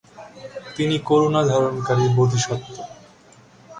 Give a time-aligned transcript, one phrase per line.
[0.75, 2.75] তিনি করুণা ধারণকারী বোধিসত্ত্ব।